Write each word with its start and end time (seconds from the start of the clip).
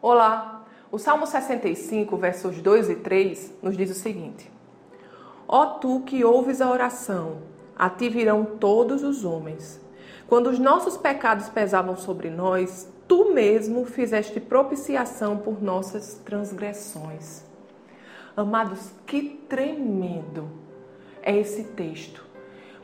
Olá! 0.00 0.64
O 0.92 0.98
Salmo 0.98 1.26
65, 1.26 2.16
versos 2.16 2.62
2 2.62 2.88
e 2.88 2.94
3 2.94 3.54
nos 3.60 3.76
diz 3.76 3.90
o 3.90 3.94
seguinte: 3.94 4.48
Ó 5.48 5.66
tu 5.66 6.02
que 6.06 6.24
ouves 6.24 6.60
a 6.60 6.70
oração, 6.70 7.38
a 7.76 7.90
ti 7.90 8.08
virão 8.08 8.44
todos 8.44 9.02
os 9.02 9.24
homens. 9.24 9.80
Quando 10.28 10.50
os 10.50 10.58
nossos 10.60 10.96
pecados 10.96 11.48
pesavam 11.48 11.96
sobre 11.96 12.30
nós, 12.30 12.88
tu 13.08 13.34
mesmo 13.34 13.84
fizeste 13.86 14.38
propiciação 14.38 15.36
por 15.36 15.60
nossas 15.60 16.14
transgressões. 16.24 17.42
Amados, 18.36 18.92
que 19.04 19.44
tremendo 19.48 20.48
é 21.22 21.36
esse 21.36 21.64
texto. 21.64 22.24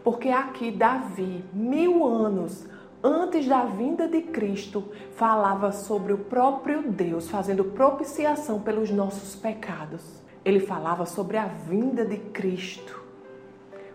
Porque 0.02 0.30
aqui 0.30 0.72
Davi, 0.72 1.44
mil 1.52 2.04
anos 2.04 2.66
antes 3.04 3.46
da 3.46 3.66
vinda 3.66 4.08
de 4.08 4.22
Cristo, 4.22 4.82
falava 5.14 5.70
sobre 5.70 6.14
o 6.14 6.18
próprio 6.18 6.90
Deus 6.90 7.28
fazendo 7.28 7.62
propiciação 7.66 8.60
pelos 8.60 8.90
nossos 8.90 9.36
pecados. 9.36 10.22
Ele 10.42 10.58
falava 10.58 11.04
sobre 11.04 11.36
a 11.36 11.44
vinda 11.44 12.02
de 12.06 12.16
Cristo. 12.16 13.02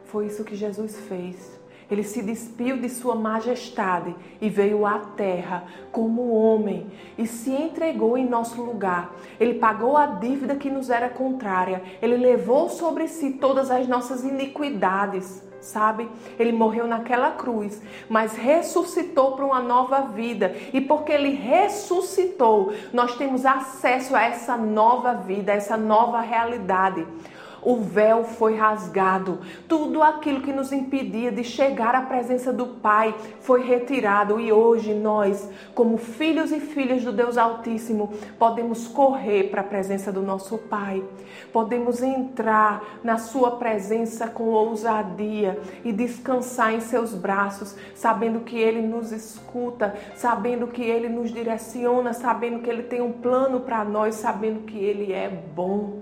Foi 0.06 0.28
isso 0.28 0.44
que 0.44 0.56
Jesus 0.56 0.96
fez. 1.08 1.60
Ele 1.90 2.04
se 2.04 2.22
despiu 2.22 2.80
de 2.80 2.88
sua 2.88 3.16
majestade 3.16 4.16
e 4.40 4.48
veio 4.48 4.86
à 4.86 5.00
terra 5.00 5.64
como 5.92 6.32
homem 6.32 6.86
e 7.18 7.26
se 7.26 7.52
entregou 7.52 8.16
em 8.16 8.30
nosso 8.30 8.62
lugar. 8.62 9.16
Ele 9.40 9.56
pagou 9.56 9.98
a 9.98 10.06
dívida 10.06 10.56
que 10.56 10.70
nos 10.70 10.92
era 10.92 11.10
contrária. 11.10 11.82
Ele 12.00 12.16
levou 12.16 12.70
sobre 12.70 13.08
si 13.08 13.34
todas 13.34 13.72
as 13.72 13.88
nossas 13.88 14.24
iniquidades 14.24 15.49
sabe? 15.62 16.10
Ele 16.38 16.52
morreu 16.52 16.88
naquela 16.88 17.32
cruz, 17.32 17.82
mas 18.08 18.36
ressuscitou 18.36 19.34
para 19.36 19.46
uma 19.46 19.62
nova 19.62 20.02
vida. 20.02 20.56
E 20.74 20.82
porque 20.82 21.12
ele 21.12 21.32
ressuscitou, 21.32 22.74
nós 22.94 23.16
temos 23.16 23.46
acesso 23.46 24.16
a 24.16 24.24
essa 24.24 24.58
nova 24.58 25.14
vida, 25.14 25.52
a 25.52 25.56
essa 25.56 25.78
nova 25.78 26.22
realidade 26.22 27.06
o 27.62 27.78
véu 27.78 28.24
foi 28.24 28.56
rasgado. 28.56 29.40
Tudo 29.68 30.02
aquilo 30.02 30.42
que 30.42 30.54
nos 30.54 30.72
impedia 30.72 31.32
de 31.32 31.44
chegar 31.44 31.96
à 31.96 32.02
presença 32.02 32.52
do 32.52 32.68
Pai 32.68 33.16
foi 33.42 33.64
retirado 33.64 34.40
e 34.40 34.52
hoje 34.52 34.94
nós, 34.94 35.50
como 35.74 35.98
filhos 35.98 36.52
e 36.52 36.60
filhas 36.60 37.04
do 37.04 37.12
Deus 37.12 37.38
Altíssimo, 37.38 38.12
podemos 38.38 38.88
correr 38.88 39.50
para 39.50 39.62
a 39.62 39.64
presença 39.64 40.12
do 40.12 40.22
nosso 40.22 40.58
Pai. 40.58 41.04
Podemos 41.52 42.02
entrar 42.02 43.00
na 43.04 43.18
sua 43.18 43.52
presença 43.52 44.28
com 44.28 44.50
ousadia 44.50 45.60
e 45.84 45.92
descansar 45.92 46.74
em 46.74 46.80
seus 46.80 47.14
braços, 47.14 47.76
sabendo 47.94 48.42
que 48.42 48.58
ele 48.58 48.82
nos 48.82 49.12
escuta, 49.12 49.96
sabendo 50.16 50.68
que 50.68 50.84
ele 50.84 51.10
nos 51.10 51.32
direciona, 51.32 52.14
sabendo 52.14 52.60
que 52.60 52.70
ele 52.70 52.84
tem 52.84 53.02
um 53.02 53.12
plano 53.12 53.62
para 53.62 53.84
nós, 53.84 54.16
sabendo 54.16 54.62
que 54.62 54.78
ele 54.78 55.12
é 55.12 55.30
bom. 55.30 56.00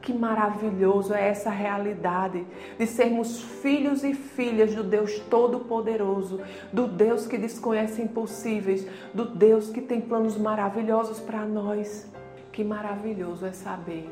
Que 0.00 0.12
maravilhoso 0.12 1.12
é 1.12 1.28
essa 1.28 1.50
realidade 1.50 2.46
de 2.78 2.86
sermos 2.86 3.42
filhos 3.42 4.02
e 4.02 4.14
filhas 4.14 4.74
do 4.74 4.82
Deus 4.82 5.18
Todo-Poderoso, 5.30 6.40
do 6.72 6.86
Deus 6.86 7.26
que 7.26 7.36
desconhece 7.36 8.00
impossíveis, 8.00 8.86
do 9.12 9.26
Deus 9.26 9.68
que 9.68 9.82
tem 9.82 10.00
planos 10.00 10.38
maravilhosos 10.38 11.20
para 11.20 11.44
nós. 11.44 12.10
Que 12.50 12.64
maravilhoso 12.64 13.44
é 13.44 13.52
saber 13.52 14.10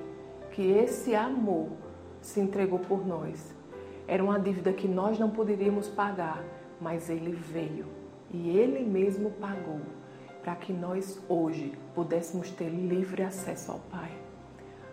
que 0.50 0.70
esse 0.70 1.14
amor 1.14 1.69
se 2.20 2.41
entregou 2.41 2.78
por 2.78 3.06
nós. 3.06 3.55
Era 4.06 4.22
uma 4.22 4.39
dívida 4.39 4.72
que 4.72 4.89
nós 4.89 5.19
não 5.19 5.31
poderíamos 5.31 5.89
pagar, 5.89 6.44
mas 6.81 7.09
ele 7.09 7.33
veio 7.33 7.86
e 8.31 8.50
ele 8.50 8.84
mesmo 8.84 9.31
pagou 9.33 9.81
para 10.42 10.55
que 10.55 10.72
nós 10.72 11.20
hoje 11.28 11.72
pudéssemos 11.94 12.50
ter 12.50 12.69
livre 12.69 13.22
acesso 13.22 13.72
ao 13.72 13.78
Pai. 13.91 14.11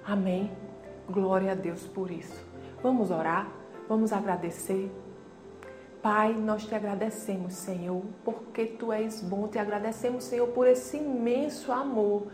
Amém. 0.06 0.52
Glória 1.10 1.52
a 1.52 1.56
Deus 1.56 1.84
por 1.88 2.10
isso. 2.12 2.44
Vamos 2.82 3.12
orar, 3.12 3.48
vamos 3.88 4.12
agradecer. 4.12 4.92
Pai, 6.02 6.34
nós 6.34 6.66
te 6.66 6.76
agradecemos, 6.76 7.54
Senhor, 7.54 8.04
porque 8.24 8.66
tu 8.66 8.94
és 8.94 9.24
bom. 9.24 9.48
Te 9.48 9.58
agradecemos, 9.58 10.24
Senhor, 10.24 10.48
por 10.50 10.68
esse 10.68 10.98
imenso 10.98 11.72
amor 11.72 12.28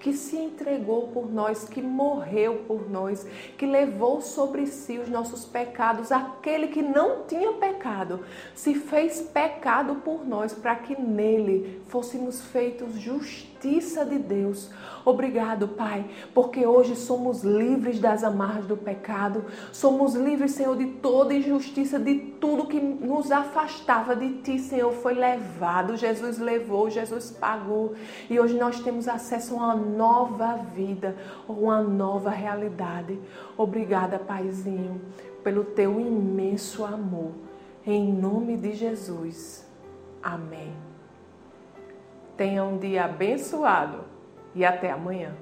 que 0.00 0.12
se 0.12 0.36
entregou 0.36 1.08
por 1.08 1.30
nós, 1.30 1.64
que 1.64 1.82
morreu 1.82 2.64
por 2.66 2.90
nós, 2.90 3.26
que 3.56 3.66
levou 3.66 4.20
sobre 4.20 4.66
si 4.66 4.98
os 4.98 5.08
nossos 5.08 5.44
pecados. 5.44 6.12
Aquele 6.12 6.68
que 6.68 6.82
não 6.82 7.24
tinha 7.24 7.52
pecado 7.54 8.20
se 8.54 8.74
fez 8.74 9.20
pecado 9.20 9.96
por 9.96 10.26
nós, 10.26 10.52
para 10.52 10.76
que 10.76 11.00
nele 11.00 11.82
fôssemos 11.88 12.40
feitos 12.40 12.94
justiça 12.94 14.04
de 14.04 14.18
Deus. 14.18 14.70
Obrigado, 15.04 15.68
Pai, 15.68 16.04
porque 16.34 16.66
hoje 16.66 16.94
somos 16.94 17.42
livres 17.42 17.98
das 17.98 18.22
amarras 18.22 18.66
do 18.66 18.76
pecado, 18.76 19.44
somos 19.72 20.14
livres, 20.14 20.52
Senhor, 20.52 20.76
de 20.76 20.86
toda 20.86 21.34
injustiça, 21.34 21.98
de 21.98 22.14
tudo 22.40 22.66
que 22.66 22.78
nos 22.78 23.32
afastava 23.32 24.14
de 24.14 24.42
Ti, 24.42 24.58
Senhor, 24.58 24.92
foi 24.92 25.14
levado. 25.14 25.96
Jesus 25.96 26.38
levou, 26.38 26.90
Jesus 26.90 27.30
pagou 27.30 27.94
e 28.28 28.38
hoje 28.38 28.58
nós 28.58 28.80
temos 28.80 29.08
acesso 29.08 29.54
a 29.54 29.56
uma 29.56 29.74
nova 29.88 30.56
vida, 30.56 31.16
uma 31.48 31.80
nova 31.80 32.30
realidade. 32.30 33.18
Obrigada, 33.56 34.18
Paizinho, 34.18 35.00
pelo 35.42 35.64
teu 35.64 35.98
imenso 36.00 36.84
amor. 36.84 37.32
Em 37.86 38.12
nome 38.12 38.56
de 38.56 38.74
Jesus. 38.74 39.66
Amém. 40.22 40.72
Tenha 42.36 42.62
um 42.62 42.78
dia 42.78 43.06
abençoado 43.06 44.04
e 44.54 44.64
até 44.64 44.90
amanhã. 44.90 45.34